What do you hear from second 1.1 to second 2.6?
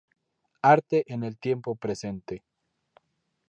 en el Tiempo Presente".